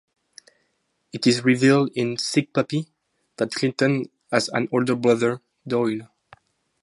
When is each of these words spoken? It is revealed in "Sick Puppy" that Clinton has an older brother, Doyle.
It 1.13 1.27
is 1.27 1.43
revealed 1.45 1.91
in 1.93 2.17
"Sick 2.17 2.51
Puppy" 2.55 2.87
that 3.37 3.53
Clinton 3.53 4.09
has 4.31 4.49
an 4.49 4.67
older 4.71 4.95
brother, 4.95 5.41
Doyle. 5.67 6.09